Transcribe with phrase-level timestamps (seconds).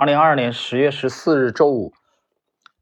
[0.00, 1.92] 二零二二年十月十四日周五，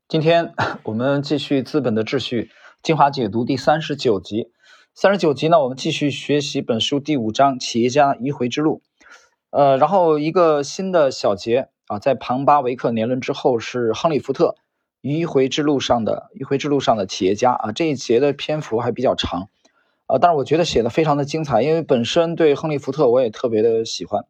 [0.07, 2.43] 今天 我们继续《资本的秩序》
[2.81, 4.53] 精华解读第三十九集。
[4.95, 8.83] 三十九集呢，我们继续学习本书第五章企业家迂回之路。
[9.51, 14.55] 呃，然后一个新的小节啊，在庞巴维克年轮之后是亨利福特
[15.03, 17.73] 迂回之路上的迂回之路上的企业家啊。
[17.73, 19.49] 这一节的篇幅还比较长
[20.07, 24.25] 啊，但是我觉得写的非常的精彩，因为本身对亨利福特我也特别的喜欢。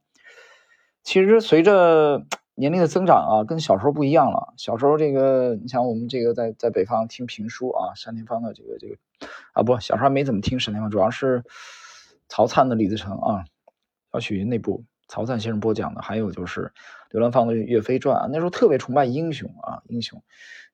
[1.05, 2.25] 其实随着
[2.59, 4.53] 年龄的增长啊，跟小时候不一样了。
[4.57, 8.97] 小时候这个，你像我们这个在在北方听评书啊，单田芳的这个这个
[9.53, 11.45] 啊，不，小时候没怎么听单田芳，主要是
[12.29, 13.45] 曹灿的《李自成》啊，
[14.13, 16.73] 小曲那部曹灿先生播讲的，还有就是
[17.11, 18.29] 刘兰芳的《岳飞传》啊。
[18.33, 20.21] 那时候特别崇拜英雄啊，英雄。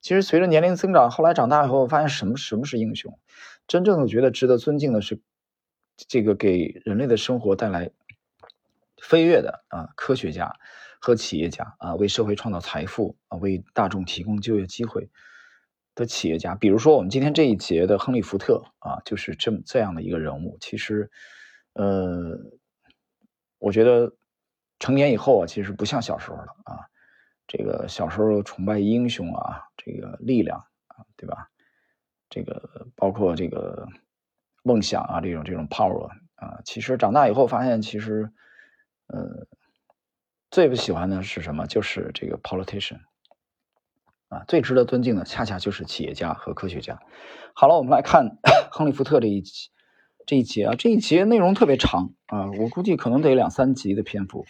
[0.01, 3.19] 其实随着年龄增长，后来长大以后，发现什么什么是英雄？
[3.67, 5.21] 真正的觉得值得尊敬的是
[5.97, 7.91] 这个给人类的生活带来
[9.03, 10.57] 飞跃的啊科学家。
[11.05, 15.11] 和企业家啊，为社会创造财富啊，为大众提供就业机会
[15.95, 20.57] 的企业家，比如说我们今天这一节的亨利·福特啊，就是这么这样的一个人物。
[20.63, 21.11] 其实，
[21.75, 22.39] 呃，
[23.59, 24.17] 我觉得
[24.79, 26.89] 成年以后啊，其实不像小时候了啊。
[27.47, 31.51] 这个小时候崇拜英雄啊，这个力量啊，对吧？
[32.31, 33.87] 这个包括这个
[34.63, 38.33] 梦想啊，这种这种 power 啊，其实长大以后发现，其实，
[39.09, 39.47] 呃。
[40.55, 41.67] 最不喜欢的是什么？
[41.67, 43.01] 就是这个 politician
[44.29, 47.01] 啊，最值得尊敬的恰恰就是企业家和科学家。
[47.57, 48.39] 好了，我们来看
[48.71, 49.71] 亨利·福特这一集
[50.25, 54.45] 这一节啊，这一节内容特别长啊，我估计可能得两三集的篇幅。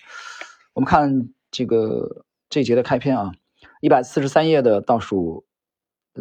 [0.75, 3.32] 我们看这个这一节的开篇啊，
[3.80, 5.47] 一百四十三页的倒数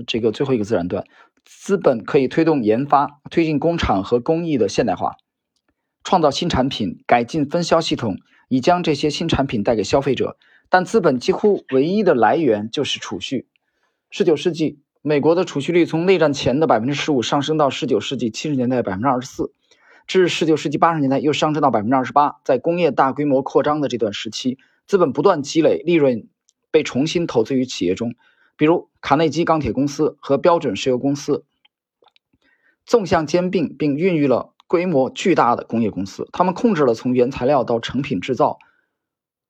[0.07, 1.03] 这个最后一个自然段：
[1.43, 5.17] 资本可以推动研发，推进工厂和工艺的现代化，
[6.05, 8.15] 创造新产品，改进分销系统。
[8.47, 10.37] 以将这些新产品带给消费者，
[10.69, 13.47] 但资本几乎唯一的来源就是储蓄。
[14.09, 19.51] 十九世纪，美国的储蓄率从内战前的百分之十五上升到十九世纪七十年代百分之二十四，
[20.05, 22.35] 至十九世纪八十年代又上升到百分之二十八。
[22.43, 26.27] 在工业大规模扩张的这段时期，资本不断积累，利润
[26.71, 28.15] 被重新投资于企业中，
[28.55, 31.43] 比如卡内基钢铁公司和标准石油公司，
[32.85, 34.52] 纵向兼并并孕育了。
[34.67, 38.59] 规模巨大的工业公司，他们控制了从原材料到成品制造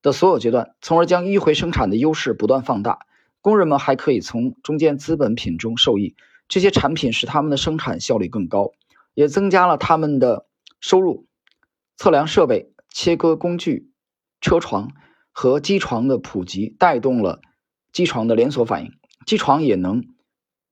[0.02, 3.00] 的所有阶段，从而将迂回生产的优势不断放大。
[3.42, 6.16] 工人们还可以从中间资本品中受益，
[6.48, 8.72] 这些产品使他们的生产效率更高，
[9.14, 10.46] 也增加了他们的
[10.80, 11.28] 收入。
[11.98, 13.92] 测量设备、切割工具、
[14.42, 14.92] 车床
[15.32, 17.42] 和机床的普及，带动了
[17.92, 18.94] 机床的连锁反应，
[19.26, 20.04] 机床也能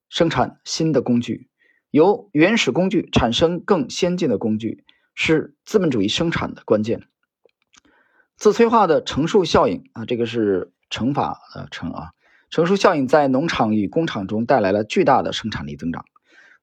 [0.10, 1.51] 生产新的工具。
[1.92, 7.04] 由原始工具产生更先进的工具，是资本主义生产的关键。
[8.38, 12.12] 自催化的乘数效应啊，这个是乘法的乘啊，
[12.50, 16.06] 乘数效应在农场与工厂中带来了巨大的生产力增长。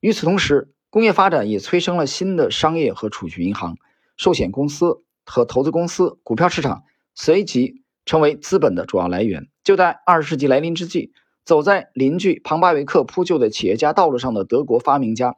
[0.00, 3.76] 与此同时，工业发展也催生了新的商业和储蓄银行、
[4.16, 6.84] 寿险公司和投资公司，股票市场
[7.14, 9.48] 随即成为资本的主要来源。
[9.62, 11.12] 就在二十世纪来临之际。
[11.48, 15.36] 走在邻居庞巴维克铺就的企业家道路上的德国发明家，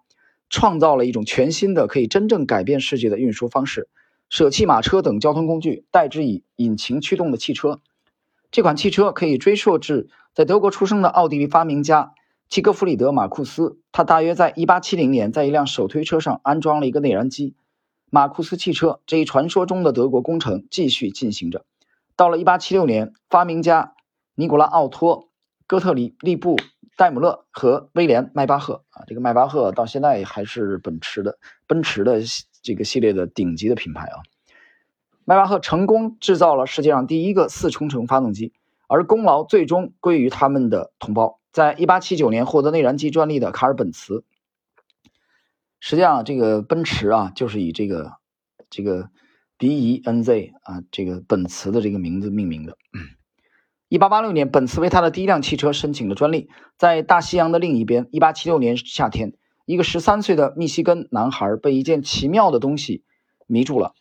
[0.48, 3.88] 创造了一种全新的、可以真正改变世界的运输方式，
[4.28, 7.78] 舍弃马车等交通工具，代之以引擎驱动的汽车。
[8.50, 12.12] 这款汽车可以追溯至在德国出生的奥地利发明家
[12.49, 13.78] 齐格弗里德·马库斯。
[13.93, 17.54] 他大约在1870年在一辆手推车上安装了一个内燃机。
[18.10, 21.65] 马库斯汽车这一传说中的德国工程继续进行着。
[22.16, 23.94] 到了1876年，发明家
[24.34, 25.30] 尼古拉·奥托。
[25.70, 26.56] 哥特里利布
[26.97, 31.38] 戴姆勒和威廉迈巴赫啊，这个迈巴赫到现在还是奔驰的
[31.69, 32.20] 奔驰的
[32.60, 34.19] 这个系列的顶级的品牌啊。
[35.25, 38.53] 迈巴赫成功制造了世界上第一个四冲程发动机，
[38.88, 44.25] 而功劳最终归于他们的同胞，在1879年获得内燃机专利的卡尔本茨。
[45.78, 48.14] 实际上，这个奔驰啊，就是以这个
[48.70, 49.08] 这个
[49.56, 52.76] BENZ 啊，这个本茨的这个名字命名的。
[53.91, 56.49] 一八八六年，本茨为他的第一辆汽车申请了专利。
[56.79, 59.32] 在大西洋的另一边，一八七六年夏天，
[59.67, 63.03] 一个十三岁的密西根男孩被一件奇妙的东西
[63.49, 63.94] 迷住了。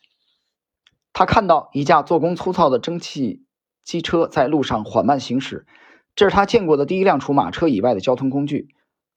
[1.12, 3.42] 他看到一架做工粗糙的蒸汽
[3.82, 5.66] 机车在路上缓慢行驶，
[6.14, 8.68] 这是他见过的第一辆除马车以外的交通工具。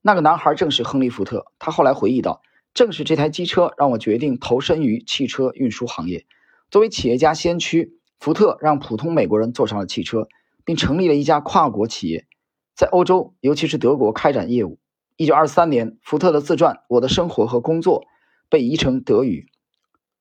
[0.02, 1.46] 那个男孩正是亨利·福特。
[1.60, 2.42] 他后来回忆道
[2.74, 6.26] ：“正是这台机车让我决定投身于汽车运输行业。
[6.72, 10.28] 作为企业家先驱，福特让普通美国人坐上了汽车。”
[10.66, 12.28] 并成立了一家跨国企业，
[12.76, 14.80] 在欧洲，尤其是德国开展业务。
[15.16, 18.02] 一九二三年，福特的自传《我的生活和工作》
[18.50, 19.52] 被译成德语。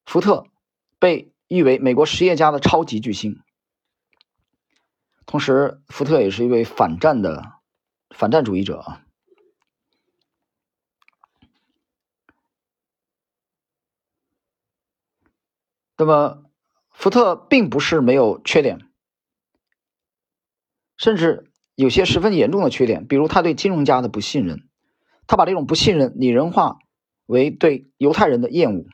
[0.05, 0.47] 福特
[0.99, 3.41] 被誉为美国实业家的超级巨星。
[5.25, 7.53] 同时，福特也是一位反战的
[8.11, 9.05] 反战主义者啊。
[15.97, 16.45] 那么，
[16.91, 18.81] 福特并不是没有缺点，
[21.03, 24.69] 甚至有些十分严重的缺点，比如他对金融家的不信任，
[25.27, 26.79] 他把这种不信任拟人化
[27.27, 28.87] 为对犹太人的厌恶。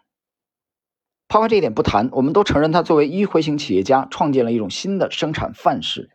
[1.28, 6.08] 抛开这一点不谈，我们都承认他作为迂回型企业家创建了一种新的生产范式，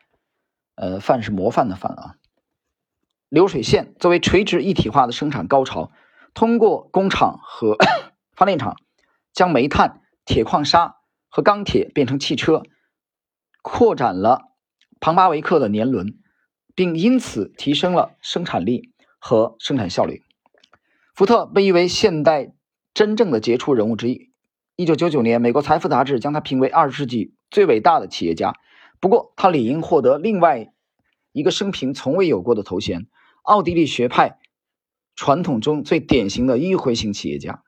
[0.74, 2.16] 呃，范是模范的范啊。
[3.30, 5.92] 流水线作为垂直一体化的生产高潮，
[6.34, 7.78] 通过工厂和
[8.36, 8.78] 发电厂
[9.32, 10.02] 将煤炭。
[10.26, 10.96] 铁矿砂
[11.30, 12.64] 和钢铁变成汽车，
[13.62, 14.53] 扩展了
[15.04, 16.18] 庞巴维克的年轮，
[16.76, 20.24] 并因此提升了生产力和生产效率。
[21.14, 22.54] 福特被誉为现代
[22.94, 24.32] 真正的杰出人物之一。
[24.78, 28.54] 一九九九年，美国财富杂志将他评为二十世纪最伟大的企业家。
[29.02, 30.72] 不过，他理应获得另外
[31.34, 33.08] 一个生平从未有过的头衔——
[33.44, 34.40] 奥地利学派
[35.18, 37.62] 传统中最典型的迂回型企业家。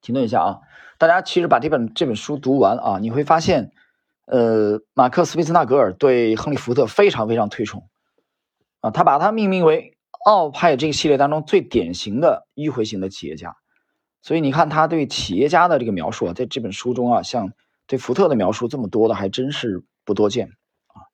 [0.00, 0.58] 停顿一下啊！
[0.98, 3.72] 大家其实把这本这本书读完啊，你会发现，
[4.24, 7.88] 呃，马克思·韦斯纳格尔对亨利·福特非常非常推崇
[8.80, 13.56] 啊，他把他命名为奥派这个系列当中最典型的迂回型的企业家。
[14.22, 17.52] 所以你看他对企业家的这个描述啊，在这本书中啊，像
[17.88, 20.52] 对福特的描述这么多的还真是不多见
[20.86, 21.10] 啊。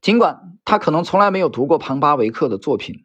[0.00, 3.04] 尽管他可能从来没有读过庞巴维克的作品，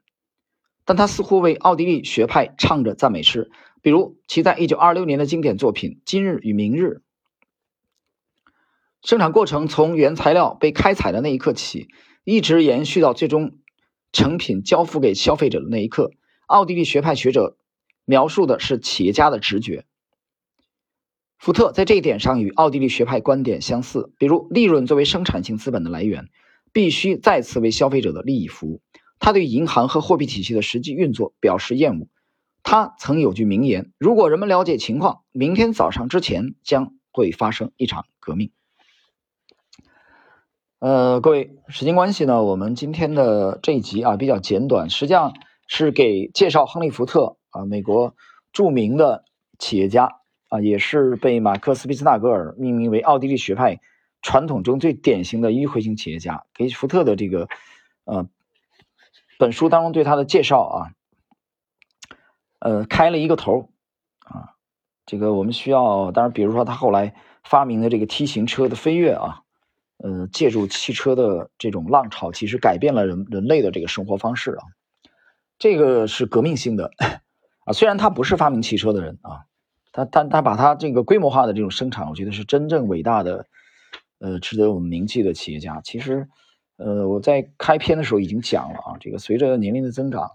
[0.85, 3.51] 但他似乎为奥地利学派唱着赞美诗。
[3.81, 6.85] 比如其在一九二六年的经典作品《今日与明日》，
[9.05, 11.89] 生产过程从原材料被开采的那一刻起，
[12.23, 13.59] 一直延续到最终
[14.11, 16.09] 成品交付给消费者的那一刻。
[16.47, 17.55] 奥地利学派学者
[18.03, 19.85] 描述的是企业家的直觉。
[21.37, 26.29] 福特在这一点上与奥地利学派观点相似，比如利润作为生产性资本的来源，
[26.73, 28.81] 必须再次为消费者的利益服务。
[29.19, 32.07] 他对银行和货币体系的实际运作表示厌恶。
[32.63, 38.49] 他曾有句名言：“如果人们了解情况，明天早上之前将会发生一场革命。”
[40.85, 45.33] 呃，各位，时间关系呢，我们今天的这一集啊比较简短，实际上
[45.65, 48.13] 是给介绍亨利·福特啊，美国
[48.53, 49.25] 著名的
[49.57, 53.79] 企业家啊，也是被马克思·俾斯纳格尔命名为奥地利学派
[54.21, 56.45] 传统中最典型的迂回型企业家。
[56.53, 57.47] 给福特的这个
[58.03, 58.27] 呃
[59.39, 60.77] 本书当中对他的介绍啊。
[62.59, 63.71] 呃，开了一个头
[64.19, 64.53] 啊，
[65.07, 69.41] 这个我们需要，当然，比如说他后来发明的这个 T 型车的飞跃啊，
[69.97, 74.63] 呃，借助汽车的这种浪潮，其实改变了人人类的这个生活方式啊，
[75.57, 76.92] 这个是革命性的
[77.65, 77.74] 啊。
[77.74, 79.45] 虽然他不是发明汽车的人啊，
[79.92, 83.45] 他他他把他这个规模化的这种生产，我觉得是真正伟大的，
[84.19, 85.80] 呃，值得我们铭记的企业家。
[85.81, 86.27] 其实，
[86.77, 90.30] 呃，我在开篇的时候已经讲了啊，这个随着年龄的增长，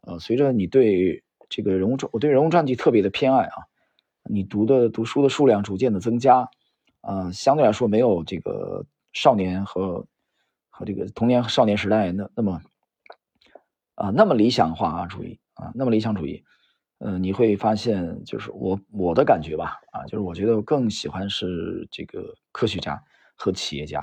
[0.00, 3.68] 呃，随着你对这个人物传，我对人物传记特别的偏爱啊！
[4.24, 6.48] 你读的读书的数量逐渐的增加，
[7.02, 10.06] 啊，相对来说没有这个少年和
[10.70, 12.60] 和这个童年少年时代那那么
[13.94, 16.44] 啊那么理想化啊主义啊那么理想主义，
[16.98, 23.02] 嗯，你会发现就是我我的感觉吧啊，就是我觉得更喜欢是这个科学家
[23.36, 24.00] 和企业家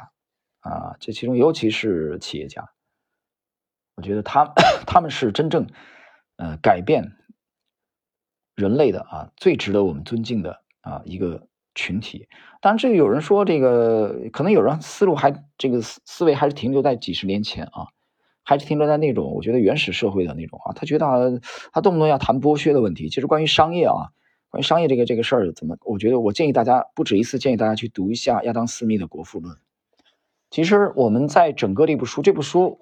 [0.60, 2.70] 啊，这其中尤其是企业家，
[3.96, 4.46] 我觉得他
[4.86, 5.68] 他们是真正
[6.38, 7.16] 呃改变。
[8.56, 11.48] 人类的啊，最值得我们尊敬的啊一个
[11.80, 12.28] 群体。
[12.62, 17.88] 当然，这个有人说，这个可能有人思路还这个思思维还是停留在几十年前啊，
[18.44, 20.74] 还是停留在那种我觉得原始社会的那种啊。
[20.74, 23.08] 他觉得他动不动要谈剥削的问题。
[23.08, 24.12] 其实关于商业啊，
[24.50, 29.56] 关于商业这个这个事儿怎么，我觉得我建议大家不止一次建议大家去读一下亚当斯密的《国富论》。
[30.50, 32.78] 其实我们在整个这部书，这部书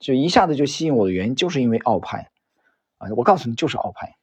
[0.00, 2.30] 就一下子就吸引我的原因，就是因为奥派
[2.98, 3.08] 啊。
[3.16, 4.16] 我告诉你，就是奥派。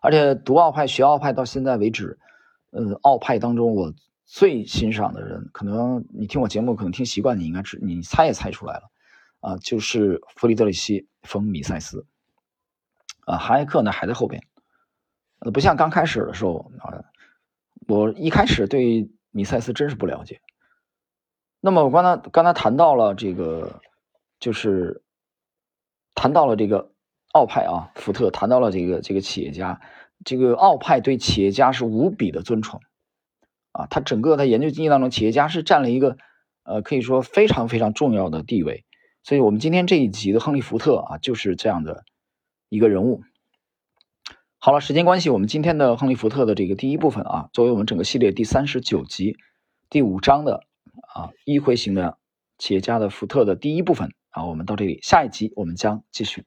[0.00, 2.18] 而且读奥派、学奥派到现在为止，
[2.70, 3.92] 呃，奥派当中我
[4.24, 8.90] 最欣赏的人，可能你听我节目可能听习惯，你应该知，你猜也猜出来了，
[9.40, 12.06] 啊，就是弗里德里希·冯·米塞斯，
[13.26, 14.42] 啊，哈耶克呢还在后边，
[15.40, 17.04] 呃，不像刚开始的时候啊，
[17.86, 20.40] 我一开始对米塞斯真是不了解。
[21.60, 23.82] 那么我刚才刚才谈到了这个，
[24.38, 25.02] 就是
[26.14, 26.90] 谈到了这个。
[27.32, 29.80] 奥派啊，福特谈到了这个这个企业家，
[30.24, 32.80] 这个奥派对企业家是无比的尊崇
[33.72, 36.18] 啊，他整个在研究经济当中，企业家是占了一个
[36.64, 38.84] 呃可以说非常非常重要的地位。
[39.22, 42.04] 所以，我们今天这一集的亨利·福特啊，就是这样的
[42.70, 43.22] 一个人物。
[44.58, 49.36] 好了，时间关系，我们今天的亨利·福特的这个第一部分啊，作为我们整个系列第三十九集，
[49.90, 50.64] 第五章的
[51.14, 52.16] 啊一回型的
[52.56, 56.46] 企业家的福特的第一部分啊，我们到这里，下一集我们将继续。